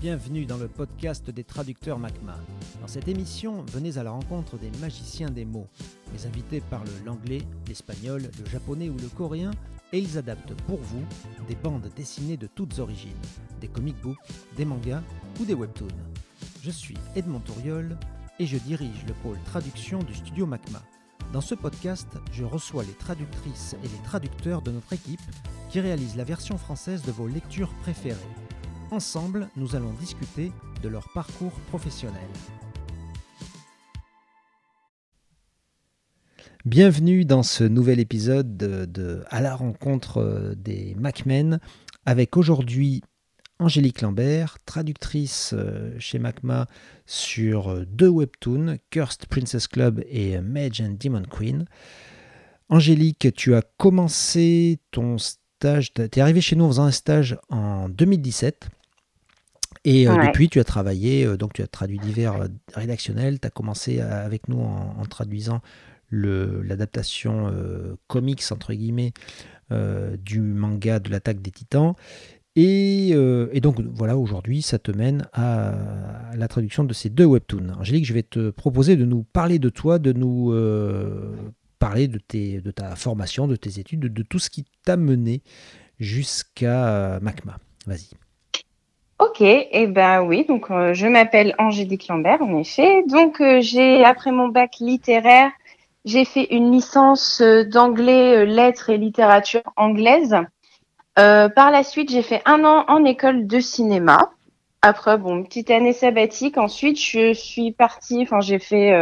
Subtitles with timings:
[0.00, 2.36] Bienvenue dans le podcast des traducteurs MACMA.
[2.80, 5.66] Dans cette émission, venez à la rencontre des magiciens des mots.
[6.12, 9.50] Les invités parlent l'anglais, l'espagnol, le japonais ou le coréen
[9.92, 11.02] et ils adaptent pour vous
[11.48, 13.10] des bandes dessinées de toutes origines,
[13.60, 14.18] des comic books,
[14.56, 15.02] des mangas
[15.40, 15.88] ou des webtoons.
[16.62, 17.98] Je suis Edmond Touriol
[18.38, 20.80] et je dirige le pôle traduction du studio MACMA.
[21.32, 25.20] Dans ce podcast, je reçois les traductrices et les traducteurs de notre équipe
[25.70, 28.14] qui réalisent la version française de vos lectures préférées.
[28.90, 30.50] Ensemble, nous allons discuter
[30.82, 32.22] de leur parcours professionnel.
[36.64, 41.60] Bienvenue dans ce nouvel épisode de, À la rencontre des MacMen
[42.06, 43.02] avec aujourd'hui
[43.58, 46.66] Angélique Lambert, traductrice euh, chez MacMa
[47.04, 51.66] sur deux webtoons, Cursed Princess Club et Mage and Demon Queen.
[52.70, 57.38] Angélique, tu as commencé ton stage, tu es arrivé chez nous en faisant un stage
[57.50, 58.70] en 2017
[59.90, 63.40] et euh, depuis, tu as travaillé, euh, donc tu as traduit divers euh, rédactionnels.
[63.40, 65.62] Tu as commencé avec nous en, traduisant
[66.10, 67.52] l'adaptation
[68.06, 69.12] comics, entre guillemets,
[69.70, 71.94] du manga de l'attaque des titans.
[72.56, 73.14] Et,
[73.62, 75.74] donc voilà, aujourd'hui, ça te mène à,
[76.34, 77.74] la traduction de ces deux webtoons.
[77.78, 80.54] Angélique, je vais te proposer de nous parler de toi, de nous
[81.78, 84.96] parler de, tes, de ta formation, de tes études, de, de tout ce qui t'a
[84.96, 85.42] mené
[85.98, 87.58] jusqu'à MACMA.
[87.86, 88.27] Vas-y.
[89.18, 93.02] Ok, et eh ben oui, donc euh, je m'appelle Angélique Lambert, en effet.
[93.08, 95.50] Donc euh, j'ai après mon bac littéraire,
[96.04, 100.36] j'ai fait une licence euh, d'anglais, lettres et littérature anglaise.
[101.16, 104.30] par la suite, j'ai fait un an en école de cinéma.
[104.82, 106.56] Après, bon, une petite année sabbatique.
[106.56, 108.92] Ensuite, je suis partie, enfin j'ai fait,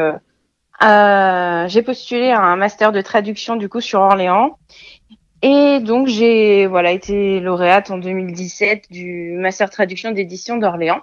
[0.81, 4.59] j'ai postulé à un master de traduction du coup sur Orléans.
[5.49, 11.03] Et donc j'ai voilà été lauréate en 2017 du master traduction d'édition d'Orléans.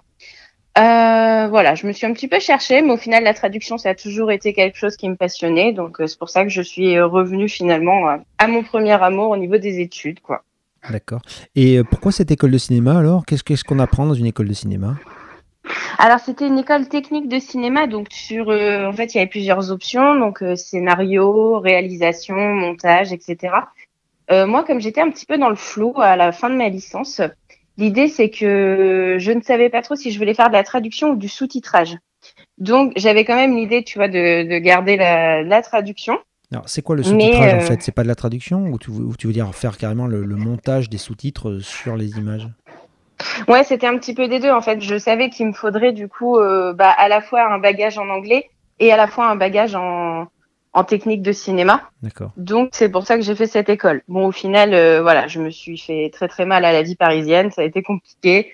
[0.77, 3.91] Euh, voilà, je me suis un petit peu cherchée, mais au final la traduction ça
[3.91, 6.61] a toujours été quelque chose qui me passionnait, donc euh, c'est pour ça que je
[6.61, 10.43] suis revenue finalement euh, à mon premier amour au niveau des études, quoi.
[10.89, 11.21] D'accord.
[11.55, 13.25] Et pourquoi cette école de cinéma alors?
[13.25, 14.97] Qu'est-ce qu'on apprend dans une école de cinéma?
[15.99, 19.71] Alors c'était une école technique de cinéma, donc sur en fait il y avait plusieurs
[19.71, 23.53] options, donc scénario, réalisation, montage, etc.
[24.31, 26.69] Euh, moi, comme j'étais un petit peu dans le flou à la fin de ma
[26.69, 27.21] licence,
[27.77, 31.11] l'idée c'est que je ne savais pas trop si je voulais faire de la traduction
[31.11, 31.97] ou du sous-titrage.
[32.57, 36.17] Donc, j'avais quand même l'idée, tu vois, de, garder la, traduction.
[36.51, 37.81] Alors, c'est quoi le sous-titrage en euh, fait?
[37.81, 41.59] C'est pas de la traduction ou tu, veux dire faire carrément le, montage des sous-titres
[41.59, 42.47] sur les images?
[43.47, 44.81] Ouais, c'était un petit peu des deux en fait.
[44.81, 48.09] Je savais qu'il me faudrait du coup euh, bah, à la fois un bagage en
[48.09, 50.27] anglais et à la fois un bagage en,
[50.73, 51.89] en technique de cinéma.
[52.01, 52.31] D'accord.
[52.35, 54.01] Donc c'est pour ça que j'ai fait cette école.
[54.07, 56.95] Bon, au final, euh, voilà, je me suis fait très très mal à la vie
[56.95, 58.53] parisienne, ça a été compliqué.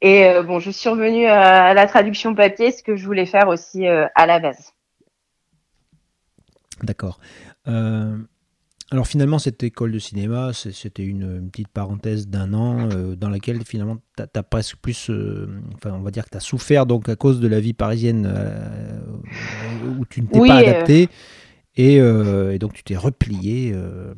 [0.00, 3.48] Et euh, bon, je suis revenue à, la traduction papier, ce que je voulais faire
[3.48, 4.72] aussi euh, à la base.
[6.82, 7.18] D'accord.
[7.64, 13.96] alors finalement, cette école de cinéma, c'était une, petite parenthèse d'un an dans laquelle finalement,
[14.14, 15.10] tu as, presque plus,
[15.74, 18.30] enfin on va dire que tu as souffert donc à cause de la vie parisienne
[19.98, 21.08] où tu ne t'es pas adapté.
[21.78, 24.14] Euh, et, donc tu t'es replié euh,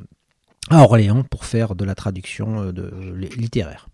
[0.70, 2.92] à Orléans pour faire de la traduction euh, de,
[3.36, 3.88] littéraire.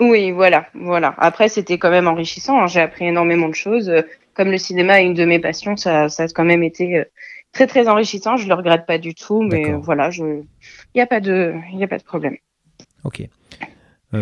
[0.00, 1.14] Oui, voilà, voilà.
[1.18, 2.62] Après, c'était quand même enrichissant.
[2.62, 2.66] Hein.
[2.66, 3.92] J'ai appris énormément de choses.
[4.34, 7.04] Comme le cinéma est une de mes passions, ça, ça a quand même été
[7.52, 8.36] très très enrichissant.
[8.38, 10.44] Je le regrette pas du tout, mais voilà, il
[10.94, 12.36] n'y a pas de, il a pas de problème.
[13.04, 13.22] Ok.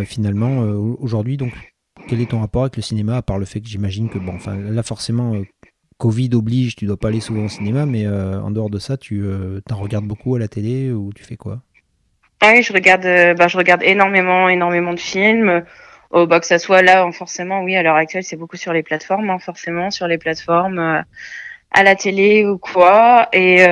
[0.05, 0.59] finalement,
[0.99, 1.53] aujourd'hui, donc,
[2.09, 4.35] quel est ton rapport avec le cinéma, à part le fait que j'imagine que bon,
[4.35, 5.35] enfin, là forcément,
[5.99, 8.97] Covid oblige, tu dois pas aller souvent au cinéma, mais euh, en dehors de ça,
[8.97, 11.61] tu euh, en regardes beaucoup à la télé ou tu fais quoi?
[12.41, 15.65] Ah oui, je regarde, euh, bah, je regarde énormément, énormément de films.
[16.11, 18.85] Oh, bah, que ça soit là, forcément, oui, à l'heure actuelle, c'est beaucoup sur les
[18.85, 21.05] plateformes, hein, forcément, sur les plateformes,
[21.73, 23.29] à la télé ou quoi.
[23.33, 23.67] Et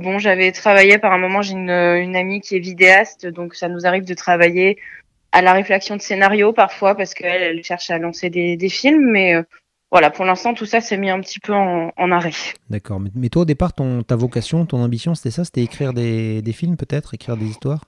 [0.00, 3.68] bon, j'avais travaillé par un moment, j'ai une, une amie qui est vidéaste, donc ça
[3.68, 4.78] nous arrive de travailler
[5.32, 9.10] à la réflexion de scénario parfois parce qu'elle elle cherche à lancer des, des films,
[9.10, 9.34] mais
[9.92, 12.32] voilà, pour l'instant, tout ça s'est mis un petit peu en, arrêt.
[12.70, 12.98] D'accord.
[13.14, 15.44] Mais, toi, au départ, ton, ta vocation, ton ambition, c'était ça?
[15.44, 17.12] C'était écrire des, films, peut-être?
[17.12, 17.84] Écrire des histoires?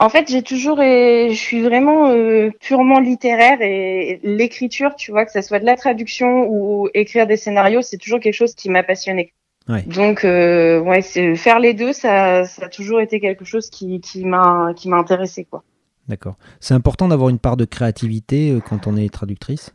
[0.00, 0.78] En fait, j'ai toujours.
[0.78, 5.76] Je suis vraiment euh, purement littéraire et l'écriture, tu vois, que ce soit de la
[5.76, 9.32] traduction ou écrire des scénarios, c'est toujours quelque chose qui m'a passionné.
[9.86, 14.74] Donc, euh, ouais, faire les deux, ça, a toujours été quelque chose qui, qui m'a
[14.92, 15.62] intéressé, quoi.
[16.08, 16.36] D'accord.
[16.60, 19.72] C'est important d'avoir une part de créativité euh, quand on est traductrice?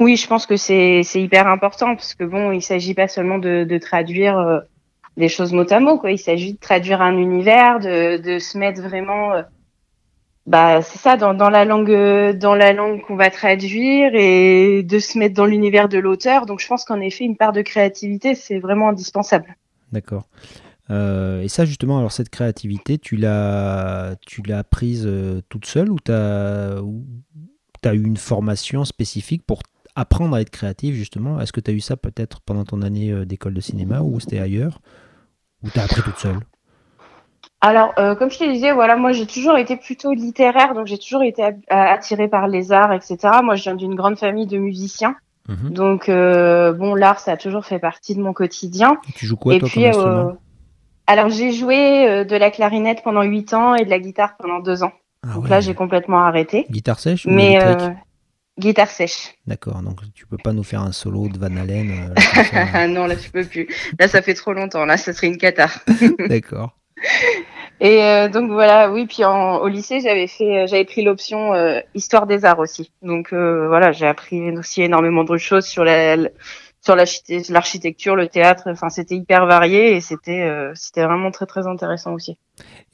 [0.00, 3.64] Oui, je pense que c'est hyper important parce que bon, il s'agit pas seulement de,
[3.64, 4.60] de traduire euh,
[5.16, 6.10] des choses mot à mot, quoi.
[6.10, 9.42] Il s'agit de traduire un univers, de, de se mettre vraiment euh,
[10.46, 14.98] bah c'est ça dans, dans la langue dans la langue qu'on va traduire et de
[14.98, 16.46] se mettre dans l'univers de l'auteur.
[16.46, 19.56] Donc je pense qu'en effet une part de créativité c'est vraiment indispensable.
[19.92, 20.26] D'accord.
[20.90, 25.90] Euh, et ça justement, alors cette créativité, tu l'as tu l'as prise euh, toute seule
[25.90, 26.78] ou tu as,
[27.84, 29.62] as eu une formation spécifique pour
[29.94, 33.10] apprendre à être créatif justement Est-ce que tu as eu ça peut-être pendant ton année
[33.10, 34.80] euh, d'école de cinéma ou c'était ailleurs
[35.62, 36.40] Ou tu as appris toute seule?
[37.64, 40.98] Alors, euh, comme je te disais, voilà, moi j'ai toujours été plutôt littéraire, donc j'ai
[40.98, 43.18] toujours été attirée par les arts, etc.
[43.44, 45.14] Moi, je viens d'une grande famille de musiciens,
[45.48, 45.70] mhm.
[45.70, 48.96] donc euh, bon, l'art, ça a toujours fait partie de mon quotidien.
[49.14, 50.32] tu joues quoi, toi, puis, euh,
[51.06, 54.82] Alors, j'ai joué de la clarinette pendant 8 ans et de la guitare pendant 2
[54.82, 54.92] ans.
[55.24, 56.66] Ah donc là, j'ai complètement arrêté.
[56.68, 57.60] Guitare sèche ou Mais
[58.58, 59.34] guitare sèche.
[59.46, 62.14] D'accord, donc tu peux pas nous faire un solo de Van Halen
[62.88, 63.68] Non, là, tu peux plus.
[63.98, 64.84] Là, ça fait trop longtemps.
[64.84, 65.68] Là, ça serait une cata.
[66.28, 66.76] D'accord.
[67.80, 69.06] Et euh, donc voilà, oui.
[69.06, 72.92] Puis au lycée, j'avais fait, euh, j'avais pris l'option euh, histoire des arts aussi.
[73.02, 76.16] Donc voilà, j'ai appris aussi énormément de choses sur la,
[76.80, 78.64] sur l'architecture, le théâtre.
[78.66, 82.38] Enfin, c'était hyper varié et c'était c'était vraiment très très intéressant aussi.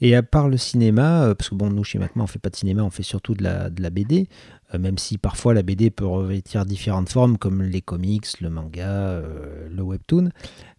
[0.01, 2.55] Et à part le cinéma, parce que bon, nous chez Macma, on fait pas de
[2.55, 4.27] cinéma, on fait surtout de la de la BD.
[4.77, 9.21] Même si parfois la BD peut revêtir différentes formes comme les comics, le manga,
[9.69, 10.29] le webtoon.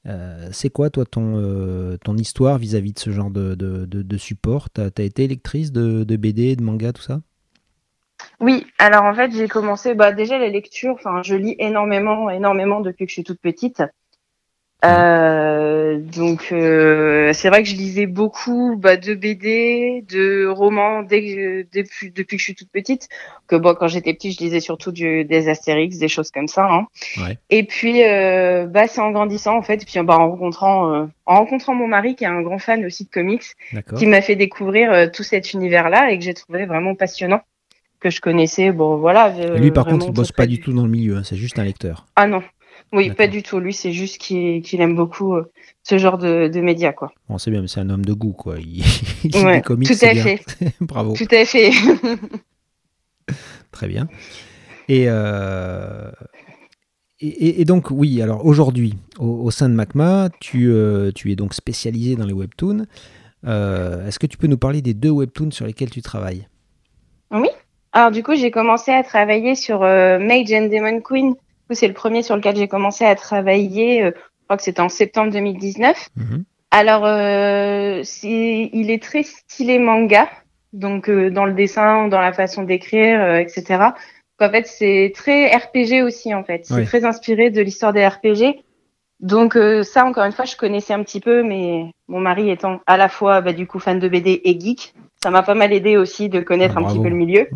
[0.06, 4.70] Euh, c'est quoi, toi, ton, euh, ton histoire vis-à-vis de ce genre de, de, support?
[4.70, 7.20] Tu as, été lectrice de, BD, de manga, tout ça?
[8.40, 10.94] Oui, alors en fait, j'ai commencé bah, déjà la lecture.
[10.94, 13.82] Enfin, je lis énormément, énormément depuis que je suis toute petite.
[14.84, 21.66] Euh, donc euh, c'est vrai que je lisais beaucoup bah, de BD, de romans dès,
[21.72, 23.08] depuis, depuis que je suis toute petite.
[23.46, 26.66] Que bon, quand j'étais petite, je lisais surtout du, des Astérix, des choses comme ça.
[26.70, 26.86] Hein.
[27.18, 27.38] Ouais.
[27.50, 31.06] Et puis euh, bah c'est en grandissant en fait, et puis bah, en rencontrant euh,
[31.26, 33.44] en rencontrant mon mari qui est un grand fan aussi de comics,
[33.96, 37.40] qui m'a fait découvrir euh, tout cet univers-là et que j'ai trouvé vraiment passionnant
[38.00, 38.72] que je connaissais.
[38.72, 39.30] Bon voilà.
[39.56, 41.64] lui par contre, il bosse pas du tout dans le milieu, hein, c'est juste un
[41.64, 42.06] lecteur.
[42.16, 42.42] Ah non,
[42.92, 43.60] oui, pas du tout.
[43.60, 45.50] Lui, c'est juste qu'il aime beaucoup euh,
[45.82, 47.12] ce genre de, de médias, quoi.
[47.28, 48.56] Bon, c'est bien, c'est un homme de goût, quoi.
[48.58, 48.82] Il,
[49.24, 50.40] il des comics, tout à fait.
[50.80, 51.14] Bravo.
[51.14, 51.70] Tout à fait.
[53.70, 54.08] Très bien.
[54.90, 56.10] Euh,
[57.20, 61.54] et, et, donc, oui, alors aujourd'hui, au, sein de MACMA, tu, euh, tu es donc
[61.54, 62.86] spécialisé dans les webtoons.
[63.44, 66.48] Est-ce que tu peux nous parler des deux webtoons sur lesquels tu travailles?
[67.30, 67.48] Oui.
[67.92, 71.36] Alors, du coup, j'ai commencé à travailler sur Mage and Demon Queen
[71.74, 74.04] c'est le premier sur lequel j'ai commencé à travailler.
[74.04, 76.08] Euh, je crois que c'était en septembre 2019.
[76.16, 76.44] Mhm.
[76.70, 80.28] Alors, euh, il est très stylé manga,
[80.72, 83.92] donc euh, dans le dessin, dans la façon d'écrire, etc.
[84.40, 86.64] en fait, c'est très RPG aussi, en fait.
[86.64, 88.62] C'est très inspiré de l'histoire des RPG.
[89.18, 92.96] Donc ça, encore une fois, je connaissais un petit peu, mais mon mari étant à
[92.96, 95.98] la fois bah, du coup fan de BD et geek, ça m'a pas mal aidé
[95.98, 97.46] aussi de connaître ah, un petit peu le milieu.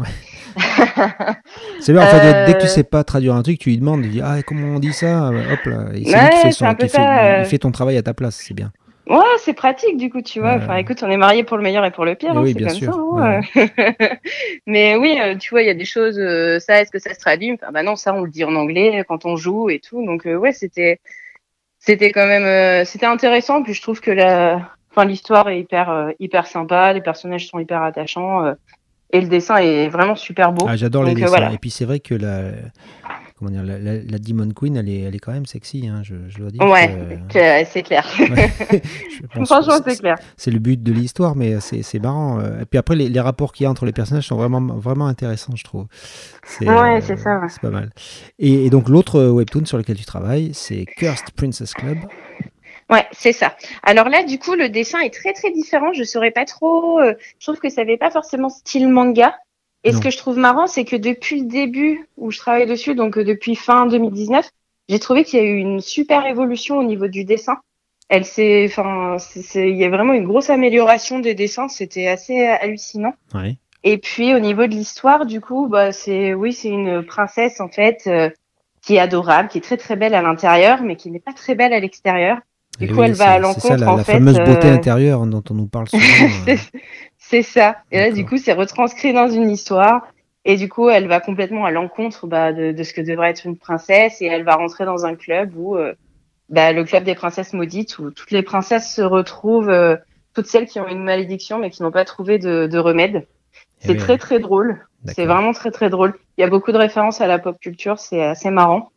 [1.80, 3.78] c'est bien, en fait, dès que tu euh, sais pas traduire un truc, tu lui
[3.78, 8.02] demandes, tu dis ah comment on dit ça, hop là, il, fait ton travail à
[8.02, 8.70] ta place, c'est bien.
[9.08, 10.56] Ouais, c'est pratique du coup, tu vois.
[10.56, 12.68] Enfin, écoute, on est mariés pour le meilleur et pour le pire, hein, oui, bien
[12.68, 12.94] sûr.
[13.18, 13.40] Hein,
[14.66, 16.18] Mais oui, euh, tu vois, il y a des choses.
[16.18, 17.52] Euh, ça, est-ce que ça se traduit?
[17.52, 20.04] Enfin, Bah non, ça, on le dit en anglais quand on joue et tout.
[20.04, 21.00] Donc ouais, c'était,
[21.78, 23.62] c'était quand même, c'était intéressant.
[23.62, 26.92] Puis je trouve que la, enfin, l'histoire est hyper, hyper sympa.
[26.92, 28.54] Les personnages sont hyper attachants
[29.14, 30.66] et le dessin est vraiment super beau.
[30.68, 31.50] Ah, j'adore les euh, dessins.
[31.52, 32.50] Et puis c'est vrai que la,
[33.38, 36.16] comment dire, la, la, Demon Queen, elle est, elle est quand même sexy, hein, je,
[36.28, 36.60] je dois dire.
[36.62, 38.04] Ouais, c'est clair.
[39.44, 40.16] Franchement, c'est clair.
[40.36, 42.40] C'est le but de l'histoire, mais c'est marrant.
[42.40, 42.62] Euh.
[42.62, 45.06] Et puis après, les, les rapports qu'il y a entre les personnages sont vraiment, vraiment
[45.06, 45.86] intéressants, je trouve.
[46.60, 47.40] Ouais, euh, c'est ça.
[47.48, 47.90] C'est pas mal.
[48.40, 51.98] Et, et donc l'autre webtoon sur lequel tu travailles, c'est Cursed Princess Club.
[52.90, 53.56] Ouais, c'est ça.
[53.82, 55.92] Alors là, du coup, le dessin est très très différent.
[55.92, 57.00] Je saurais pas trop.
[57.00, 59.34] Euh, je trouve que ça n'avait pas forcément style manga.
[59.86, 62.94] Et ce que je trouve marrant, c'est que depuis le début où je travaille dessus,
[62.94, 64.48] donc euh, depuis fin 2019,
[64.88, 67.58] j'ai trouvé qu'il y a eu une super évolution au niveau du dessin.
[68.08, 69.18] Elle s'est, enfin,
[69.54, 71.68] il y a vraiment une grosse amélioration des dessins.
[71.68, 73.12] C'était assez hallucinant.
[73.34, 73.58] Ouais.
[73.82, 77.68] Et puis au niveau de l'histoire, du coup, bah c'est, oui, c'est une princesse en
[77.68, 78.30] fait euh,
[78.80, 81.54] qui est adorable, qui est très très belle à l'intérieur, mais qui n'est pas très
[81.54, 82.38] belle à l'extérieur.
[82.78, 83.60] Du coup, elle va à l'encontre.
[83.60, 86.04] C'est ça, la, fameuse beauté euh, intérieure dont on nous parle souvent.
[86.48, 86.56] Euh.
[87.18, 87.76] c'est ça.
[87.92, 90.06] Et là, du coup, c'est retranscrit dans une histoire.
[90.44, 93.46] Et du coup, elle va complètement à l'encontre bah, de, de, ce que devrait être
[93.46, 94.20] une princesse.
[94.20, 95.94] Et elle va rentrer dans un club où, euh,
[96.48, 99.72] bah, le club des princesses maudites, où toutes les princesses se retrouvent,
[100.34, 103.26] toutes celles qui ont une malédiction mais qui n'ont pas trouvé de, de remède.
[103.82, 104.84] Eh c'est très très drôle.
[105.06, 106.14] C'est vraiment très très drôle.
[106.36, 107.98] Il y a beaucoup de références à la pop culture.
[107.98, 108.90] C'est assez marrant.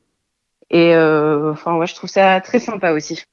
[0.70, 3.24] Et enfin, ouais, je trouve ça très sympa aussi.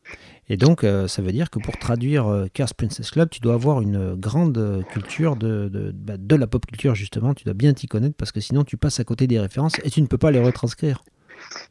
[0.51, 3.55] Et donc, euh, ça veut dire que pour traduire euh, Cars Princess Club, tu dois
[3.55, 7.33] avoir une grande culture de, de, bah, de la pop culture, justement.
[7.35, 9.91] Tu dois bien t'y connaître parce que sinon, tu passes à côté des références et
[9.91, 11.03] tu ne peux pas les retranscrire.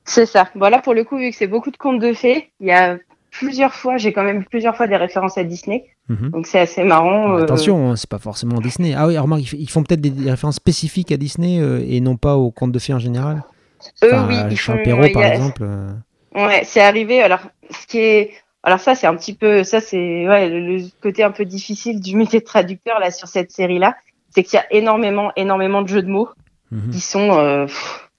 [0.05, 0.49] C'est ça.
[0.55, 2.97] Voilà, pour le coup, vu que c'est beaucoup de contes de fées, il y a
[3.31, 5.85] plusieurs fois, j'ai quand même plusieurs fois des références à Disney.
[6.09, 6.29] Mhm.
[6.31, 7.37] Donc c'est assez marrant.
[7.37, 8.93] euh, Attention, hein, c'est pas forcément Disney.
[8.95, 12.35] Ah oui, remarque, ils font peut-être des, références spécifiques à Disney euh, et non pas
[12.35, 13.43] aux contes de fées en général.
[14.03, 14.77] eux, Enfin, oui, ils font.
[14.83, 15.61] Perrault, par a- exemple.
[15.63, 15.91] euh,
[16.35, 17.21] Ouais, c'est arrivé.
[17.21, 17.39] Alors,
[17.71, 18.31] ce qui est,
[18.63, 21.99] alors ça, c'est un petit peu, ça, c'est ouais, le, le côté un peu difficile
[21.99, 23.95] du métier de traducteur là sur cette série-là,
[24.29, 26.29] c'est qu'il y a énormément, énormément de jeux de mots
[26.71, 26.91] mhm.
[26.91, 28.09] qui sont euh, pff,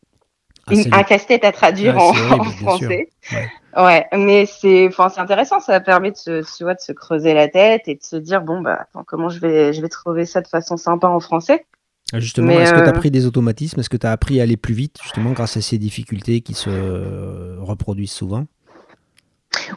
[0.66, 3.08] Ah, une- un casse-tête à traduire Ah, en, horrible, français.
[3.32, 3.48] Ouais.
[3.76, 5.58] Ouais, mais c'est, enfin, c'est intéressant.
[5.58, 8.78] Ça permet de se, de se creuser la tête et de se dire bon bah,
[8.82, 11.66] attends, comment je vais, je vais trouver ça de façon sympa en français?
[12.12, 13.80] Ah, Justement, est-ce que tu as euh, pris des automatismes?
[13.80, 16.54] Est-ce que tu as appris à aller plus vite, justement, grâce à ces difficultés qui
[16.54, 18.46] se euh, reproduisent souvent?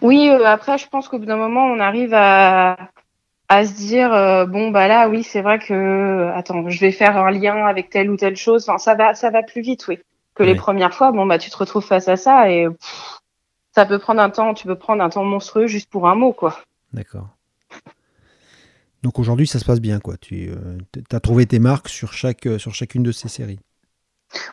[0.02, 2.78] Oui, euh, après, je pense qu'au bout d'un moment, on arrive à,
[3.50, 7.18] à se dire, euh, bon, bah là, oui, c'est vrai que, attends, je vais faire
[7.18, 8.68] un lien avec telle ou telle chose.
[8.68, 10.00] Enfin, ça va, ça va plus vite, oui,
[10.36, 11.12] que les premières fois.
[11.12, 13.20] Bon, bah, tu te retrouves face à ça et pff,
[13.74, 16.34] ça peut prendre un temps, tu peux prendre un temps monstrueux juste pour un mot,
[16.34, 16.60] quoi.
[16.94, 17.30] D'accord.
[19.04, 20.18] Donc aujourd'hui, ça se passe bien, quoi.
[20.18, 20.52] Tu
[21.12, 23.60] as trouvé tes marques sur, chaque, euh, sur chacune de ces séries.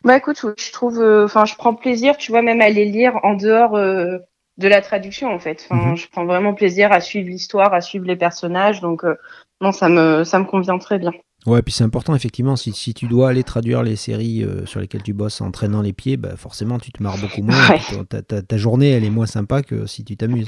[0.04, 3.18] Bah, écoute, je trouve, euh, enfin, je prends plaisir, tu vois, même à les lire
[3.22, 4.18] en dehors euh,
[4.58, 5.66] de la traduction, en fait.
[5.68, 5.96] Enfin, Mhm.
[5.96, 9.16] je prends vraiment plaisir à suivre l'histoire, à suivre les personnages, donc, euh,
[9.60, 11.12] non, ça me, ça me convient très bien.
[11.46, 14.80] Ouais, puis c'est important, effectivement, si, si tu dois aller traduire les séries euh, sur
[14.80, 17.68] lesquelles tu bosses en traînant les pieds, bah, forcément, tu te marres beaucoup moins.
[17.68, 17.80] Ouais.
[18.08, 20.46] ta, ta- ta journée, elle est moins sympa que si tu t'amuses.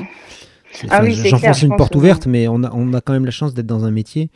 [0.91, 3.53] Ah oui, J'enfonce une porte ouverte, mais on a, on a quand même la chance
[3.55, 4.31] d'être dans un métier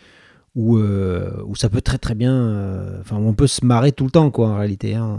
[0.55, 2.99] où, euh, où ça peut très très bien...
[3.01, 4.95] Enfin, on peut se marrer tout le temps, quoi, en réalité.
[4.95, 5.19] hein.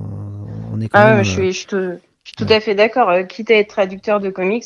[0.71, 1.23] On est quand Ah, même...
[1.23, 2.55] je suis, je, te, je suis tout ouais.
[2.55, 3.09] à fait d'accord.
[3.09, 4.65] Euh, quitte à être traducteur de comics,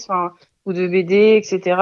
[0.65, 1.79] ou de BD, etc.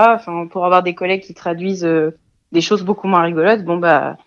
[0.51, 2.11] Pour avoir des collègues qui traduisent euh,
[2.51, 4.17] des choses beaucoup moins rigolotes, bon bah,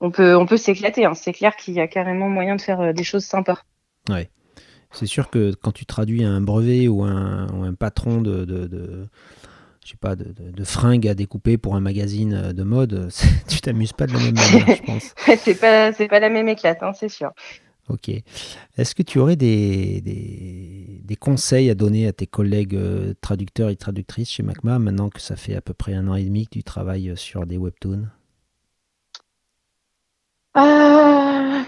[0.00, 1.04] on peut, on peut s'éclater.
[1.04, 1.14] Hein.
[1.14, 3.62] C'est clair qu'il y a carrément moyen de faire euh, des choses sympas.
[4.92, 8.66] C'est sûr que quand tu traduis un brevet ou un, ou un patron de, de,
[8.66, 9.08] de-
[9.84, 13.08] je sais pas, de, de- de fringues à découper pour un magazine de mode,
[13.48, 15.14] tu t'amuses pas de la même manière, je pense.
[15.38, 17.32] c'est pas, c'est pas la même éclate, hein, c'est sûr.
[17.88, 18.08] Ok.
[18.78, 23.68] Est-ce que tu aurais des, des, des conseils à donner à tes collègues euh, traducteurs
[23.68, 26.46] et traductrices chez MacMa, maintenant que ça fait à peu près un an et demi
[26.46, 28.06] que tu travailles sur des webtoons?
[30.56, 31.62] Euh,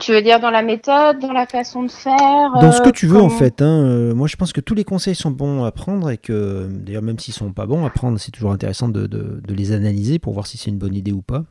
[0.00, 2.92] Tu veux dire dans la méthode, dans la façon de faire Dans ce que euh,
[2.92, 3.60] tu veux, en fait.
[3.62, 3.84] hein.
[3.84, 7.02] Euh, moi, je pense que tous les conseils sont bons à prendre et que, d'ailleurs,
[7.02, 10.18] même s'ils sont pas bons à prendre, c'est toujours intéressant de, de- de les analyser
[10.18, 11.44] pour voir si c'est une bonne idée ou pas.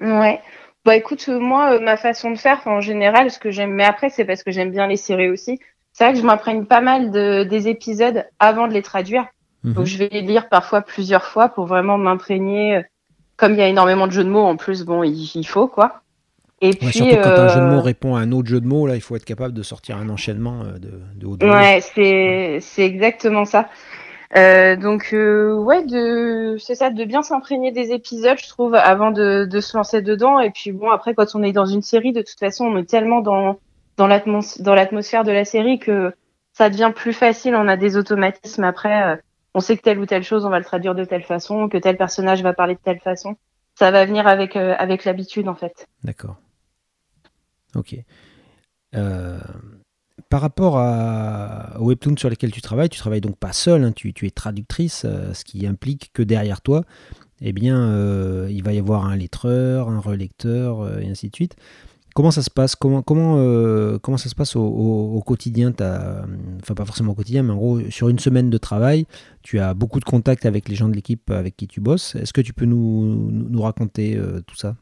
[0.00, 0.40] Ouais.
[0.86, 3.84] Bah écoute, euh, moi, euh, ma façon de faire, en général, ce que j'aime, mais
[3.84, 5.58] après, c'est parce que j'aime bien les séries aussi.
[5.92, 9.26] C'est vrai que je m'imprègne pas mal de, des épisodes avant de les traduire.
[9.64, 9.72] Mhm.
[9.72, 12.82] Donc je vais les lire parfois plusieurs fois pour vraiment m'imprégner.
[13.36, 15.66] Comme il y a énormément de jeux de mots en plus, bon, il, il faut
[15.66, 16.02] quoi.
[16.60, 18.60] Et Ouais, puis, surtout quand un jeu de euh, mots répond à un autre jeu
[18.60, 21.36] de mots, là, il faut être capable de sortir un enchaînement euh, de, de haut
[21.36, 21.44] de.
[21.46, 23.68] Ouais, c'est c'est exactement ça.
[24.36, 25.84] Euh, donc euh, ouais,
[26.58, 30.40] c'est ça, de bien s'imprégner des épisodes, je trouve, avant de, se lancer dedans.
[30.40, 32.88] Et puis bon, après, quand on est dans une série, de toute façon, on est
[32.88, 36.12] tellement dans l'atmosphère de la série que
[36.52, 37.54] ça devient plus facile.
[37.54, 39.14] On a des automatismes après.
[39.14, 39.16] euh,
[39.54, 41.78] on sait que telle ou telle chose, on va le traduire de telle façon, que
[41.78, 43.36] tel personnage va parler de telle façon.
[43.74, 45.86] Ça va venir avec euh, avec l'habitude en fait.
[46.02, 46.36] D'accord.
[47.74, 47.94] Ok.
[48.94, 49.38] Euh,
[50.28, 53.92] par rapport à, au webtoon sur lesquels tu travailles, tu travailles donc pas seul, hein,
[53.92, 56.82] tu, es traductrice, euh, ce qui implique que derrière toi,
[57.40, 61.34] eh bien, euh, il va y avoir un lettreur, un relecteur, euh, et ainsi de
[61.34, 61.56] suite.
[62.14, 62.74] Comment ça se passe?
[62.76, 65.74] Comment, ça se passe au, quotidien?
[66.62, 69.06] Enfin, pas forcément au quotidien, mais en gros, sur une semaine de travail,
[69.42, 72.14] tu as beaucoup de contacts avec les gens de l'équipe avec qui tu bosses.
[72.14, 74.76] Est-ce que tu peux nous, nous, raconter tout ça?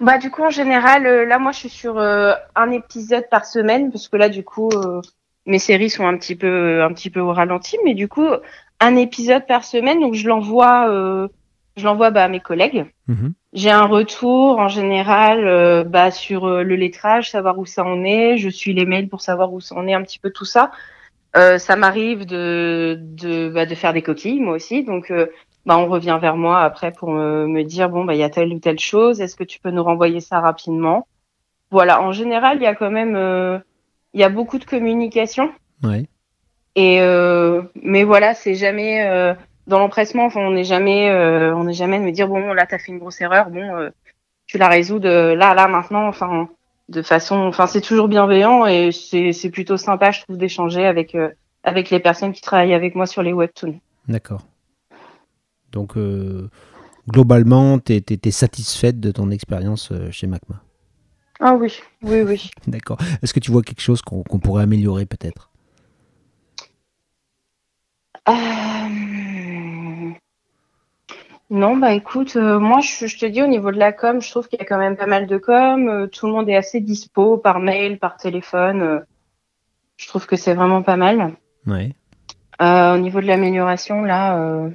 [0.00, 3.44] Bah du coup en général euh, là moi je suis sur euh, un épisode par
[3.44, 5.00] semaine parce que là du coup euh,
[5.46, 8.26] mes séries sont un petit peu un petit peu au ralenti mais du coup
[8.80, 10.88] un épisode par semaine donc je l'envoie
[11.76, 12.86] je l'envoie bah, à mes collègues.
[13.08, 13.34] Mhm.
[13.52, 18.36] J'ai un retour en général bah, sur le lettrage, savoir où ça en est.
[18.36, 20.70] Je suis les mails pour savoir où ça en est, un petit peu tout ça.
[21.34, 25.12] Ça m'arrive de de, bah, de faire des coquilles moi aussi, donc
[25.66, 28.30] bah, on revient vers moi après pour me, me dire bon bah il y a
[28.30, 29.20] telle ou telle chose.
[29.20, 31.06] Est-ce que tu peux nous renvoyer ça rapidement?
[31.70, 32.02] Voilà.
[32.02, 33.58] En général, il y a quand même euh,
[34.12, 35.50] il y a beaucoup de communication.
[35.82, 36.06] Ouais.
[36.76, 39.34] Et euh, mais voilà, c'est jamais euh,
[39.66, 40.24] dans l'empressement.
[40.26, 42.92] Enfin, on n'est jamais, euh, on n'est jamais de me dire bon là t'as fait
[42.92, 43.90] une grosse erreur, bon euh,
[44.46, 46.06] tu la résous de là là maintenant.
[46.06, 46.48] Enfin,
[46.88, 51.14] de façon, enfin c'est toujours bienveillant et c'est c'est plutôt sympa je trouve d'échanger avec
[51.14, 51.30] euh,
[51.62, 53.80] avec les personnes qui travaillent avec moi sur les webtoons.
[54.06, 54.42] D'accord.
[55.74, 56.48] Donc, euh,
[57.08, 60.62] globalement, tu es, satisfaite de ton expérience euh, chez MACMA
[61.40, 62.50] Ah oui, oui, oui.
[62.68, 62.98] D'accord.
[63.22, 65.50] Est-ce que tu vois quelque chose qu'on pourrait améliorer peut-être?
[71.50, 74.58] Non, bah écoute, moi je, te dis au niveau de la com, je trouve qu'il
[74.58, 76.08] y a quand même pas mal de com.
[76.10, 79.04] tout le monde est assez dispo par mail, par téléphone.
[79.98, 81.36] je trouve que c'est vraiment pas mal.
[81.66, 81.94] Ouais.
[82.62, 84.70] Euh, au niveau de l'amélioration, là, euh,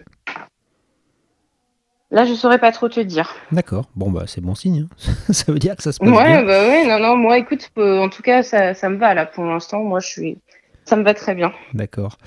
[2.12, 3.36] là, je saurais pas trop te dire.
[3.52, 3.86] D'accord.
[3.96, 4.88] Bon, bah, c'est bon signe.
[4.90, 5.14] Hein.
[5.34, 6.44] ça veut dire que ça se passe ouais, bien.
[6.44, 9.26] Bah ouais, non, non, moi, écoute, euh, en tout cas, ça, ça me va là
[9.26, 9.84] pour l'instant.
[9.84, 10.38] Moi, je suis,
[10.86, 11.52] ça me va très bien.
[11.74, 12.18] D'accord.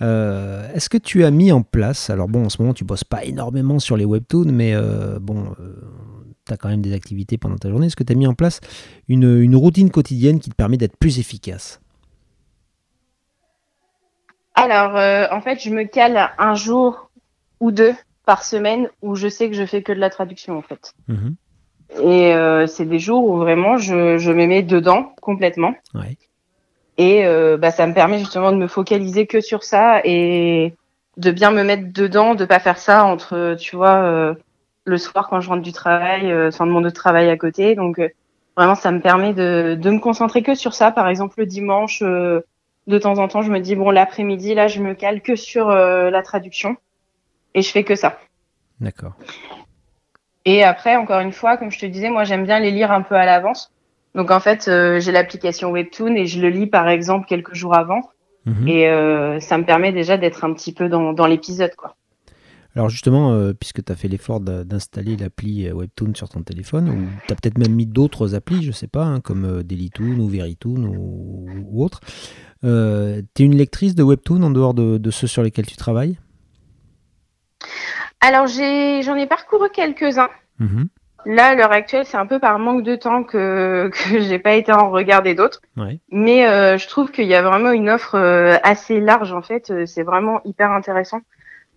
[0.00, 3.24] Est-ce que tu as mis en place, alors bon, en ce moment, tu bosses pas
[3.24, 4.74] énormément sur les webtoons, mais
[5.20, 5.54] bon,
[6.46, 7.86] tu as quand même des activités pendant ta journée.
[7.86, 8.60] Est-ce que tu as mis en place
[9.08, 11.80] une, une routine quotidienne qui te permet d'être plus efficace?
[14.54, 17.10] Alors, euh, en fait, je me cale un jour
[17.60, 17.94] ou deux
[18.26, 20.94] par semaine où je sais que je fais que de la traduction, en fait.
[21.08, 21.36] Mhm.
[22.02, 25.74] Et euh, c'est des jours où vraiment je, je me mets dedans complètement.
[26.96, 30.74] Et euh, bah, ça me permet justement de me focaliser que sur ça et
[31.16, 34.34] de bien me mettre dedans, de pas faire ça entre, tu vois,
[34.84, 37.76] le soir quand je rentre du travail, sans demander de travail à côté.
[37.76, 38.00] Donc,
[38.56, 40.90] vraiment, ça me permet de, de me concentrer que sur ça.
[40.90, 42.02] Par exemple, le dimanche
[42.86, 45.70] de temps en temps, je me dis bon l'après-midi là, je me cale que sur
[45.70, 46.76] euh, la traduction
[47.54, 48.18] et je fais que ça.
[48.80, 49.14] D'accord.
[50.44, 53.02] Et après, encore une fois, comme je te disais, moi j'aime bien les lire un
[53.02, 53.72] peu à l'avance.
[54.14, 57.74] Donc en fait, euh, j'ai l'application Webtoon et je le lis par exemple quelques jours
[57.74, 58.00] avant.
[58.46, 58.68] Mhm.
[58.68, 61.96] Et euh, ça me permet déjà d'être un petit peu dans, dans l'épisode quoi.
[62.76, 67.06] Alors justement, euh, puisque tu as fait l'effort d'installer l'appli Webtoon sur ton téléphone, ou
[67.26, 70.84] tu as peut-être même mis d'autres applis, je sais pas, hein, comme Dailytoon ou Verytoon
[70.84, 72.00] ou, ou autre.
[72.62, 76.18] Tu es une lectrice de Webtoon en dehors de, ceux sur lesquels tu travailles?
[78.20, 80.30] Alors j'en ai, parcouru quelques-uns.
[80.58, 80.88] Mhm.
[81.26, 84.54] Là, à l'heure actuelle, c'est un peu par manque de temps que, que j'ai pas
[84.54, 85.60] été en regarder d'autres.
[86.10, 86.42] Mais
[86.78, 88.16] je trouve qu'il y a vraiment une offre
[88.62, 89.86] assez large en fait.
[89.86, 91.20] C'est vraiment hyper intéressant.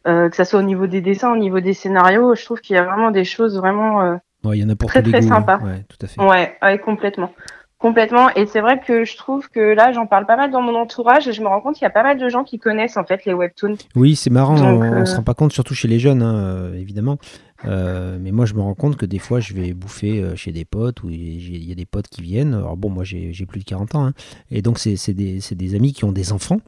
[0.07, 2.77] Euh, que ça soit au niveau des dessins, au niveau des scénarios, je trouve qu'il
[2.77, 4.15] y a vraiment des choses vraiment euh,
[4.53, 5.27] il y en a pour très très hein.
[5.27, 5.57] sympas.
[5.57, 6.21] Ouais, tout à fait.
[6.21, 7.33] Ouais, complètement.
[7.79, 8.29] Complètement.
[8.35, 11.27] Et c'est vrai que je trouve que là, j'en parle pas mal dans mon entourage
[11.27, 13.03] et je me rends compte qu'il y a pas mal de gens qui connaissent en
[13.03, 13.77] fait les webtoons.
[13.95, 14.59] Oui, c'est marrant.
[14.59, 17.17] on, ne euh, se rend pas compte, surtout chez les jeunes, hein, évidemment.
[17.63, 21.03] mais moi, je me rends compte que des fois, je vais bouffer chez des potes
[21.03, 22.55] ou il y a des potes qui viennent.
[22.55, 24.05] Alors bon, moi, j'ai plus de 40 ans.
[24.07, 24.13] Hein.
[24.49, 26.59] et donc, c'est des, des, amis qui ont des enfants.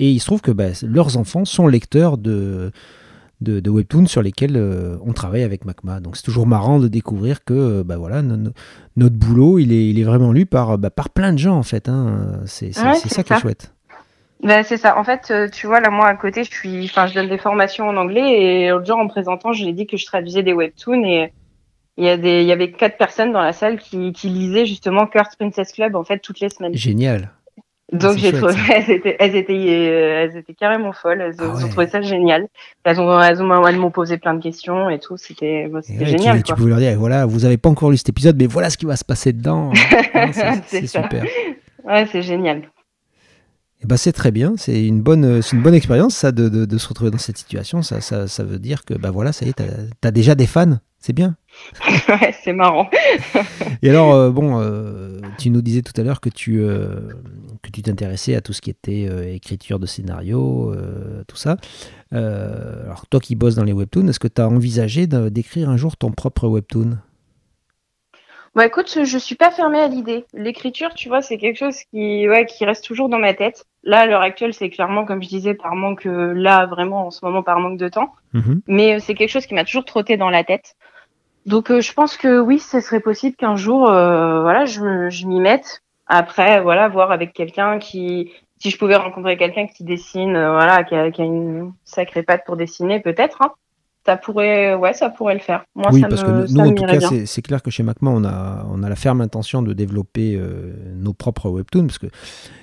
[0.00, 2.72] Et il se trouve que bah, leurs enfants sont lecteurs de,
[3.40, 6.00] de, webtoons sur lesquels euh, on travaille avec Macma.
[6.00, 9.98] Donc c'est toujours marrant de découvrir que euh, bah, voilà, notre boulot, il est, il
[10.00, 11.88] est vraiment lu par, bah, par plein de gens en fait.
[11.88, 12.40] Hein.
[12.46, 13.72] C'est ça, qui est chouette.
[14.42, 14.98] Ben, c'est ça.
[14.98, 17.38] En fait, euh, tu vois, là, moi, à côté, je suis, enfin, je donne des
[17.38, 20.44] formations en anglais et l'autre jour, en me présentant, je ai dit que je traduisais
[20.44, 21.32] des webtoons et
[21.96, 24.66] il y a des, il y avait quatre personnes dans la salle qui, qui lisaient
[24.66, 26.74] justement Kurt Princess Club, en fait, toutes les semaines.
[26.74, 27.32] Génial.
[27.92, 31.20] Donc j'ai trouvé, elles étaient, elles étaient, euh, elles étaient carrément folles.
[31.22, 32.46] Elles, ah ont trouvé ça génial.
[32.84, 35.16] Elles ont, elles m'ont posé plein de questions et tout.
[35.16, 35.70] C'était,
[36.02, 36.42] génial.
[36.42, 38.76] Tu, pouvais leur dire, voilà, vous avez pas encore lu cet épisode, mais voilà ce
[38.76, 39.72] qui va se passer dedans.
[40.66, 41.24] c'est super.
[41.84, 42.64] Ouais, c'est génial.
[43.80, 46.66] Eh ben c'est très bien, c'est une bonne, c'est une bonne expérience ça de, de,
[46.66, 47.80] de, se retrouver dans cette situation.
[47.80, 50.46] Ça, ça, ça veut dire que bah voilà, ça y est, t'as as déjà des
[50.46, 51.36] fans, c'est bien.
[52.08, 52.88] ouais, c'est marrant.
[53.82, 57.00] Et alors, euh, bon, euh, tu nous disais tout à l'heure que tu euh,
[57.62, 60.74] que tu t'intéressais à tout ce qui était écriture de scénario,
[61.26, 61.56] tout ça.
[62.12, 65.96] alors, toi qui bosses dans les webtoons, est-ce que tu as envisagé d'écrire un jour
[65.96, 66.98] ton propre webtoon?
[68.54, 70.24] Bah écoute, je suis pas fermée à l'idée.
[70.32, 73.66] L'écriture, tu vois, c'est quelque chose qui, ouais, qui reste toujours dans ma tête.
[73.84, 77.24] Là, à l'heure actuelle, c'est clairement, comme je disais, par manque, là, vraiment, en ce
[77.24, 78.12] moment, par manque de temps.
[78.32, 78.62] Mhm.
[78.66, 80.76] Mais c'est quelque chose qui m'a toujours trotté dans la tête.
[81.46, 85.26] Donc euh, je pense que oui, ce serait possible qu'un jour, euh, voilà, je, je
[85.26, 85.82] m'y mette.
[86.06, 90.84] Après, voilà, voir avec quelqu'un qui, si je pouvais rencontrer quelqu'un qui dessine, euh, voilà,
[90.84, 93.42] qui a, qui a, une sacrée patte pour dessiner, peut-être.
[93.42, 93.52] Hein,
[94.04, 95.64] ça pourrait, ouais, ça pourrait le faire.
[95.74, 98.66] Moi, oui, parce que nous, en tout cas, c'est clair que chez Macma, on a,
[98.70, 100.40] on a la ferme intention de développer
[100.94, 102.06] nos propres webtoons, parce que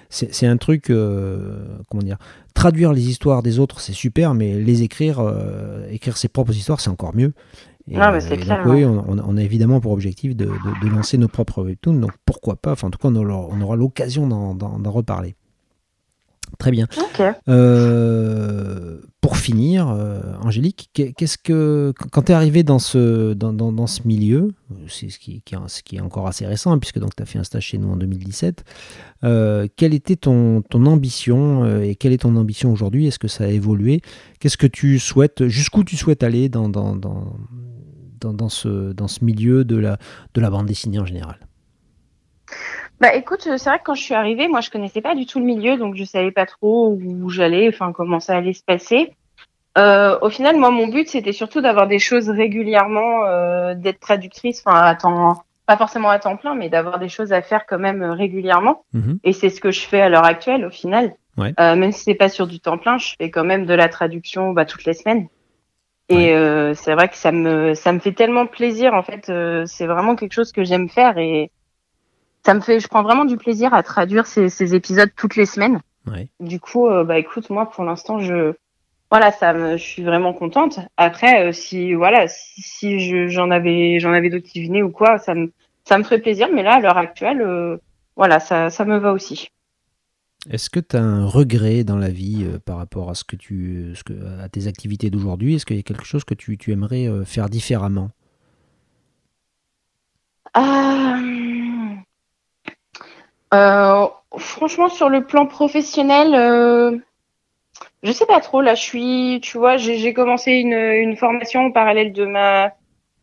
[0.10, 2.18] c'est un truc, comment dire,
[2.56, 5.22] traduire les histoires des autres, c'est super, mais les écrire,
[5.92, 7.34] écrire ses propres histoires, c'est encore mieux.
[7.94, 8.64] Ah, bah, c'est clair.
[8.66, 10.50] oui, on, a évidemment pour objectif de,
[10.90, 14.92] lancer nos propres webtoons, donc pourquoi pas, enfin en tout cas on aura, l'occasion d'en
[14.92, 15.36] reparler.
[16.60, 16.88] Très bien.
[17.50, 19.88] Euh, pour finir,
[20.42, 24.54] Angélique, qu'est-ce que quand tu es arrivé dans ce, dans, dans, ce milieu,
[24.88, 27.40] c'est ce qui, qui, ce qui, est encore assez récent, hein, puisque tu as fait
[27.40, 28.64] un stage chez nous en 2017,
[29.76, 33.08] quelle était ton, ton ambition et quelle est ton ambition aujourd'hui?
[33.08, 34.02] Est-ce que ça a évolué?
[34.40, 37.36] Qu'est-ce que tu souhaites Jusqu'où tu souhaites aller dans, dans, dans,
[38.20, 39.98] dans, ce, dans ce milieu de la,
[40.34, 41.38] de la bande dessinée en général?
[43.02, 45.40] Bah écoute, c'est vrai que quand je suis arrivée, moi je connaissais pas du tout
[45.40, 49.14] le milieu, donc je savais pas trop où j'allais, enfin comment ça allait se passer.
[49.78, 54.64] Euh, au final, moi mon but c'était surtout d'avoir des choses régulièrement, euh, d'être traductrice,
[54.66, 57.80] enfin à temps, pas forcément à temps plein, mais d'avoir des choses à faire quand
[57.80, 58.84] même euh, régulièrement.
[58.94, 59.20] Mhm.
[59.26, 61.14] Et c'est ce que je fais à l'heure actuelle au final.
[61.38, 61.54] Ouais.
[61.60, 63.90] Euh, même si c'est pas sur du temps plein, je fais quand même de la
[63.90, 65.28] traduction bah, toutes les semaines.
[66.10, 69.30] Et euh, c'est vrai que ça me ça me fait tellement plaisir en fait.
[69.30, 71.52] Euh, c'est vraiment quelque chose que j'aime faire et
[72.46, 75.48] ça me fait, je prends vraiment du plaisir à traduire ces, ces épisodes toutes les
[75.48, 75.82] semaines.
[76.06, 76.28] Ouais.
[76.40, 78.54] Du coup, euh, bah écoute, moi pour l'instant, je,
[79.10, 80.80] voilà, ça me, je suis vraiment contente.
[80.98, 85.18] Après, euh, si voilà, si, si j'en avais, j'en avais d'autres qui venaient ou quoi,
[85.18, 85.52] ça me,
[85.86, 86.50] ça me ferait plaisir.
[86.54, 87.78] Mais là, à l'heure actuelle, euh,
[88.16, 89.50] voilà, ça, ça me va aussi.
[90.50, 93.94] Est-ce que tu as un regret dans la vie par rapport à ce que tu,
[93.96, 95.56] ce que, à tes activités d'aujourd'hui?
[95.56, 98.10] Est-ce qu'il y a quelque chose que tu, aimerais faire différemment?
[103.54, 106.98] Euh, franchement, sur le plan professionnel, euh,
[108.04, 108.62] je sais pas trop.
[108.62, 112.26] Là, je tu vois, j'ai commencé une, formation en parallèle de,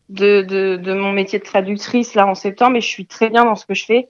[0.09, 3.67] de, mon métier de traductrice là en septembre, et je suis très bien dans ce
[3.67, 4.09] que je fais.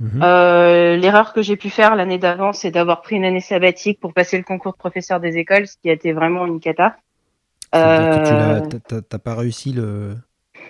[0.00, 0.20] Mhm.
[0.22, 4.12] Euh, L'erreur que j'ai pu faire l'année d'avant, c'est d'avoir pris une année sabbatique pour
[4.12, 6.96] passer le concours de professeur des écoles, ce qui a été vraiment une cata.
[7.74, 8.60] Euh...
[8.66, 10.16] Tu n'as pas réussi le,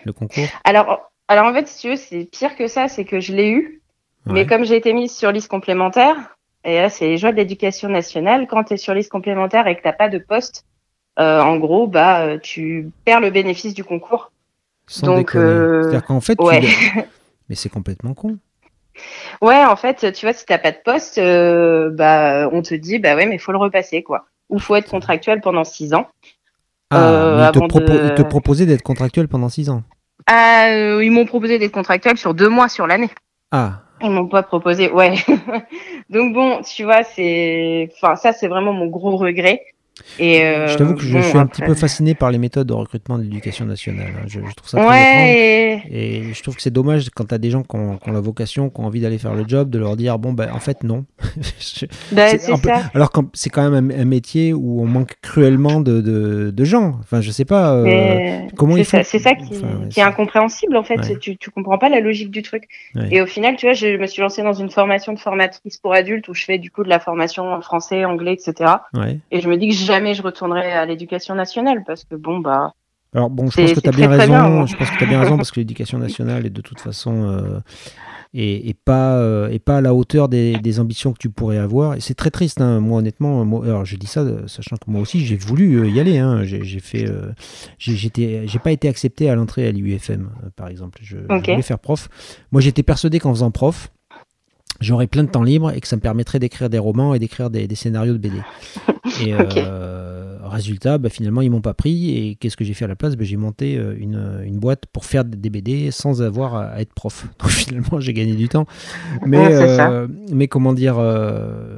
[0.04, 0.44] le concours?
[0.64, 3.50] Alors, alors en fait, si tu veux, c'est pire que ça, c'est que je l'ai
[3.50, 3.80] eu,
[4.26, 6.16] mais comme j'ai été mise sur liste complémentaire,
[6.64, 9.76] et là, c'est les joies de l'éducation nationale, quand tu es sur liste complémentaire et
[9.76, 10.64] que tu pas de poste,
[11.18, 14.32] euh, en gros, bah, euh, tu perds le bénéfice du concours.
[14.86, 16.62] Sans Donc, c'est-à-dire qu'en fait, ouais.
[17.48, 18.38] mais c'est complètement con.
[19.42, 22.98] Ouais, en fait, tu vois, si t'as pas de poste, euh, bah, on te dit,
[22.98, 24.26] bah ouais, mais il faut le repasser, quoi.
[24.50, 26.08] Ou faut être contractuel pendant six ans.
[26.90, 28.08] Ah, mais ils, te de...
[28.14, 29.82] te proposaient d'être contractuel pendant six ans.
[30.26, 30.68] Ah,
[31.02, 33.10] ils m'ont proposé d'être contractuel sur deux mois sur l'année.
[33.50, 35.14] Ah, ils m'ont pas proposé, ouais.
[36.10, 39.62] Donc bon, tu vois, c'est, enfin ça c'est vraiment mon gros regret.
[40.18, 42.72] Et euh, je t'avoue que je, suis un petit peu fasciné par les méthodes de
[42.72, 44.12] recrutement de l'éducation nationale.
[44.16, 44.26] Hein.
[44.26, 46.32] Je, trouve ça très ouais, et...
[46.32, 48.80] je trouve que c'est dommage quand tu as des gens qui ont, la vocation, qui
[48.80, 51.04] ont envie d'aller faire le job, de leur dire bon, ben en fait, non.
[52.12, 52.38] Ben,
[52.94, 56.96] alors que c'est quand même un, métier où on manque cruellement de, de, gens.
[57.00, 61.18] Enfin, je sais pas euh, comment ils C'est ça qui, qui est incompréhensible en fait.
[61.18, 62.68] Tu, tu comprends pas la logique du truc.
[63.10, 65.92] Et au final, tu vois, je me suis lancée dans une formation de formatrice pour
[65.92, 68.72] adultes où je fais du coup de la formation en français, anglais, etc.
[69.30, 72.72] Et je me dis que jamais je retournerai à l'éducation nationale parce que bon bah.
[73.14, 74.66] Alors bon, je pense que tu as bien raison.
[74.66, 77.60] je pense que tu bien raison parce que l'éducation nationale est de toute façon euh,
[78.32, 81.94] et, pas euh, pas à la hauteur des, ambitions que tu pourrais avoir.
[81.94, 82.60] Et c'est très triste.
[82.60, 82.80] Hein.
[82.80, 86.00] Moi honnêtement, moi, alors je dis ça sachant que moi aussi j'ai voulu euh, y
[86.00, 86.18] aller.
[86.18, 86.42] Hein.
[86.42, 87.06] J'ai fait,
[87.78, 90.98] j'étais, j'ai pas été accepté à l'entrée à l'UFM par exemple.
[91.00, 92.08] Je, je voulais faire prof.
[92.50, 93.90] Moi j'étais persuadé qu'en faisant prof
[94.84, 97.50] j'aurais plein de temps libre et que ça me permettrait d'écrire des romans et d'écrire
[97.50, 98.36] des, scénarios de BD.
[99.20, 102.10] Et euh, résultat, bah, finalement, ils m'ont pas pris.
[102.10, 103.16] Et qu'est-ce que j'ai fait à la place?
[103.16, 106.94] Bah, J'ai monté euh, une, une, boîte pour faire des BD sans avoir à, être
[106.94, 107.26] prof.
[107.38, 108.66] Donc finalement, j'ai gagné du temps.
[109.26, 110.96] Mais, euh, mais comment dire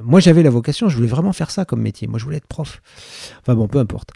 [0.05, 2.07] Moi, j'avais la vocation, je voulais vraiment faire ça comme métier.
[2.07, 2.81] Moi, je voulais être prof.
[3.41, 4.11] Enfin bon, peu importe.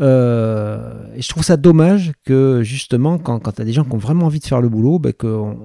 [0.00, 3.92] Euh, et je trouve ça dommage que justement, quand, quand tu as des gens qui
[3.92, 5.56] ont vraiment envie de faire le boulot, bah, qu'on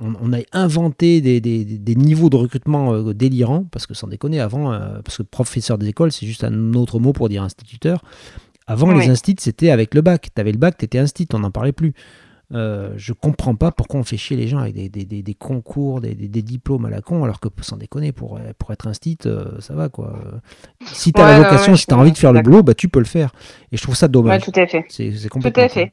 [0.00, 4.06] on, on, ait inventé des, des, des, niveaux de recrutement euh, délirants, parce que sans
[4.06, 7.42] déconner, avant, euh, parce que professeur des écoles, c'est juste un autre mot pour dire
[7.42, 8.02] instituteur.
[8.66, 10.28] Avant, les instituts, c'était avec le bac.
[10.34, 11.94] Tu avais le bac, tu étais institut, on n'en parlait plus.
[12.54, 16.00] Euh, je comprends pas pourquoi on fait chier les gens avec des, des, des, concours,
[16.00, 19.74] des, diplômes à la con, alors que sans déconner, pour, pour être instit, euh, ça
[19.74, 20.18] va quoi.
[20.86, 22.88] Si tu as la vocation, si tu as envie de faire le boulot, bah, tu
[22.88, 23.32] peux le faire.
[23.70, 24.42] Et je trouve ça dommage.
[24.42, 24.86] tout à fait.
[24.88, 25.62] C'est complètement.
[25.62, 25.92] Tout à fait.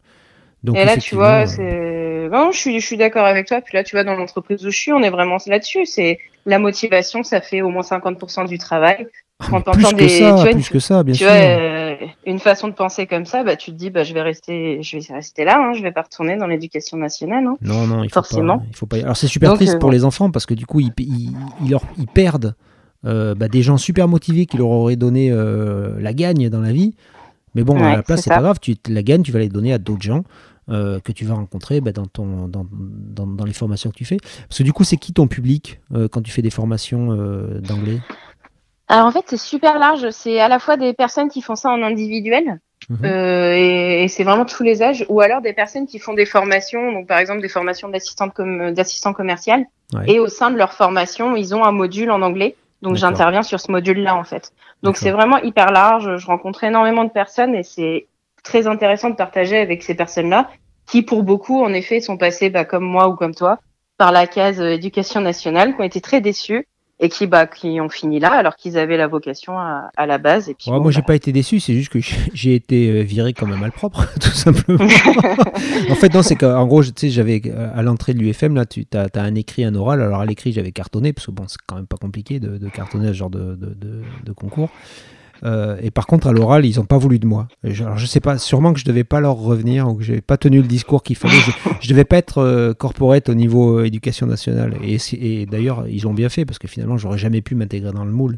[0.66, 2.30] Donc, et là, tu vois, euh, c'est.
[2.36, 3.62] Non, je suis, je suis d'accord avec toi.
[3.62, 5.86] Puis là, tu vois, dans l'entreprise où je suis, on est vraiment là-dessus.
[5.86, 9.08] C'est la motivation, ça fait au moins 50% du travail.
[9.40, 11.28] Ah, plus, que ça, plus que ça, bien sûr.
[11.30, 11.85] Euh,
[12.26, 14.98] une façon de penser comme ça, bah, tu te dis, bah, je vais rester, je
[14.98, 17.46] vais rester là, hein, je vais pas retourner dans l'éducation nationale.
[17.46, 18.60] Hein, non, non, il faut forcément.
[18.60, 18.98] Pas, il faut pas.
[18.98, 21.82] Alors c'est super triste euh, pour les enfants parce que du coup, ils, ils, leur,
[21.98, 22.56] ils perdent
[23.06, 26.96] euh, bah, des gens super motivés qui leur auraient donné la gagne dans la vie.
[27.54, 29.72] Mais bon, à la place, c'est pas grave, tu la gagne, tu vas les donner
[29.72, 30.24] à d'autres gens.
[30.68, 34.18] que tu vas rencontrer bah, dans, ton, dans, dans, dans, les formations que tu fais.
[34.50, 35.80] Parce que du coup, c'est qui ton public
[36.12, 37.14] quand tu fais des formations
[37.62, 38.00] d'anglais?
[38.88, 40.10] Alors en fait, c'est super large.
[40.12, 42.98] C'est à la fois des personnes qui font ça en individuel, Mhm.
[43.06, 46.26] euh, et, et c'est vraiment tous les âges, ou alors des personnes qui font des
[46.28, 50.04] formations, donc par exemple des formations d'assistante comme d'assistant commercial, Ouais.
[50.12, 52.56] et au sein de leur formation, ils ont un module en anglais.
[52.82, 54.52] Donc j'interviens sur ce module-là en fait.
[54.84, 56.18] Donc c'est vraiment hyper large.
[56.18, 58.06] Je rencontre énormément de personnes et c'est
[58.44, 60.50] très intéressant de partager avec ces personnes-là,
[60.86, 63.58] qui pour beaucoup en effet sont passées bah, comme moi ou comme toi
[63.98, 66.68] par la case euh, éducation nationale, qui ont été très déçus
[67.00, 70.18] et qui bah qui ont fini là alors qu'ils avaient la vocation à, à la
[70.18, 70.48] base.
[70.50, 72.90] Et puis Ouais, bon, moi, j'ai bah, pas été déçu, c'est juste que j'ai- été
[72.90, 74.80] euh, viré comme un malpropre, tout simplement.
[75.90, 78.66] en fait, non, c'est qu'en gros, tu sais, j'avais euh, à l'entrée de l'UFM, là,
[78.66, 80.02] tu as, un écrit, un oral.
[80.02, 82.70] Alors, à l'écrit, j'avais cartonné, parce que bon, c'est quand même pas compliqué de, de
[82.70, 83.76] cartonner ce genre de, de-
[84.24, 84.70] de concours.
[85.46, 87.48] Euh, et par contre, à l'oral, ils n'ont pas voulu de moi.
[87.64, 90.20] Je- Alors, je sais pas, sûrement que je devais pas leur revenir ou que j'ai
[90.20, 91.36] pas tenu le discours qu'il fallait.
[91.40, 94.76] Je, je devais pas être euh, corporate au niveau euh, éducation nationale.
[94.84, 98.12] Et, d'ailleurs, ils ont bien fait parce que finalement, j'aurais jamais pu m'intégrer dans le
[98.12, 98.38] moule.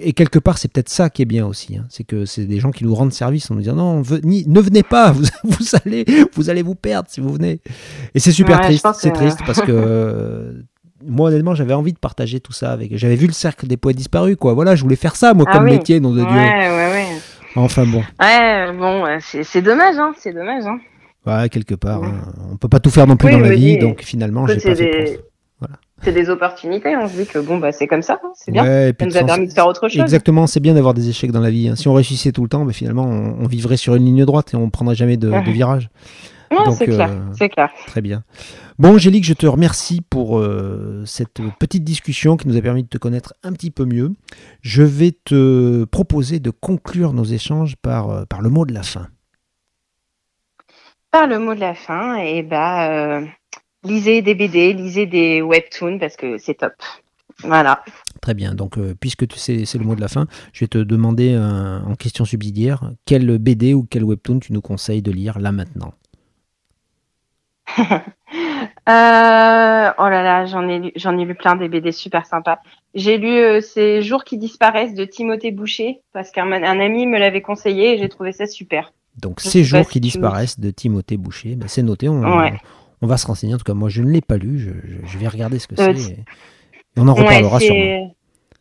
[0.00, 1.76] Et quelque part, c'est peut-être ça qui est bien aussi.
[1.76, 1.84] hein.
[1.88, 4.44] C'est que c'est des gens qui nous rendent service en nous disant non, ve- ni-
[4.48, 7.60] ne venez pas, vous, vous allez, vous allez vous perdre si vous venez.
[8.14, 8.86] Et c'est super Ouais, triste.
[8.98, 10.60] C'est que- triste parce que euh,
[11.06, 12.96] moi, honnêtement, j'avais envie de partager tout ça avec.
[12.96, 14.54] J'avais vu le cercle des poètes disparus, quoi.
[14.54, 15.72] Voilà, je voulais faire ça, moi, Ah comme oui.
[15.72, 16.36] métier, nom de ouais, Dieu.
[16.36, 17.06] ouais, ouais.
[17.56, 19.04] Enfin bon, Ouais, bon,
[19.42, 20.64] c'est dommage, hein, c'est dommage.
[20.66, 20.78] Hein.
[21.26, 22.08] ouais, quelque part, Ouais.
[22.08, 22.32] hein.
[22.52, 24.58] on peut pas tout faire non plus Oui, dans la vie, dis, donc finalement, j'ai
[24.60, 25.20] c'est pas des- pour ça.
[25.60, 25.74] Voilà.
[26.02, 28.62] C'est des opportunités, on se dit que bon, bah c'est comme ça, hein, c'est bien.
[28.62, 29.98] Ouais, Ça nous a permis de faire autre chose.
[30.02, 31.70] Exactement, c'est bien d'avoir des échecs dans la vie.
[31.70, 31.76] hein.
[31.76, 34.52] Si on réussissait tout le temps, ben, finalement, on, on vivrait sur une ligne droite
[34.52, 35.88] et on prendrait jamais de, virage.
[36.50, 37.70] Non, donc, c'est clair, euh, c'est clair.
[37.86, 38.22] Très bien.
[38.78, 42.88] Bon, Angélique, je te remercie pour euh, cette petite discussion qui nous a permis de
[42.88, 44.12] te connaître un petit peu mieux.
[44.60, 48.82] Je vais te proposer de conclure nos échanges par, euh, par le mot de la
[48.82, 49.06] fin.
[51.10, 53.24] Par le mot de la fin, et bah, euh,
[53.82, 56.74] lisez des BD, lisez des webtoons parce que c'est top.
[57.44, 57.82] Voilà.
[58.20, 58.54] Très bien.
[58.54, 62.26] Donc, euh, puisque c'est le mot de la fin, je vais te demander en question
[62.26, 65.94] subsidiaire quel BD ou quel webtoon tu nous conseilles de lire là maintenant?
[68.88, 72.58] Euh, oh là là, j'en ai j'en ai lu plein des BD super sympas.
[72.94, 77.18] J'ai lu euh, Ces jours qui disparaissent de Timothée Boucher parce qu'un un ami me
[77.18, 78.92] l'avait conseillé et j'ai trouvé ça super.
[79.20, 81.56] Donc, Je Ces jours qui disparaissent de Timothée Boucher.
[81.56, 82.08] Ben, c'est noté.
[82.08, 82.52] On, Ouais.
[83.02, 83.54] on va se renseigner.
[83.54, 84.58] En tout cas, moi, je ne l'ai pas lu.
[84.58, 86.18] Je, je- je vais regarder ce que Euh, c'est.
[86.96, 88.14] on en Ouais, reparlera sûrement.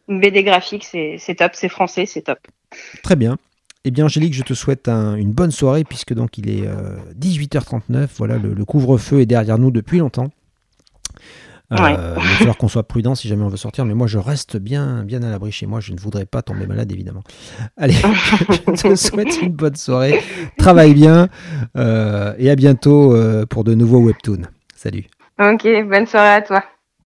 [0.07, 2.39] une BD graphique, c'est top, c'est français, c'est top.
[3.03, 3.37] Très bien.
[3.87, 6.97] Eh bien, Angélique, je te souhaite un- une bonne soirée puisque donc il est euh,
[7.19, 8.07] 18h39.
[8.17, 10.29] Voilà, le, le couvre-feu est derrière nous depuis longtemps.
[11.71, 11.93] Euh, Ouais.
[11.93, 14.57] Il va falloir qu'on soit prudent si jamais on veut sortir, mais moi je reste
[14.57, 15.79] bien, bien à l'abri chez moi.
[15.79, 17.23] Je ne voudrais pas tomber malade, évidemment.
[17.77, 17.95] Allez,
[18.67, 20.21] je te souhaite une bonne soirée.
[20.59, 21.27] Travaille bien
[21.75, 24.43] euh, et à bientôt euh, pour de nouveaux webtoons.
[24.75, 25.05] Salut.
[25.39, 26.63] Ok, bonne soirée à toi.